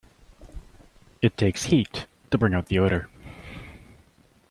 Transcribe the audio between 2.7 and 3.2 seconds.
odor.